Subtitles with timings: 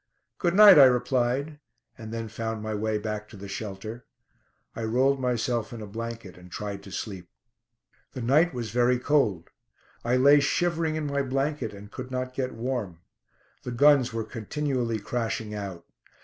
[0.39, 1.59] "Good night," I replied,
[1.95, 4.03] and then found my way back to the shelter.
[4.75, 7.29] I rolled myself in a blanket, and tried to sleep.
[8.13, 9.51] The night was very cold.
[10.03, 13.01] I lay shivering in my blanket and could not get warm.
[13.61, 15.85] The guns were continually crashing out.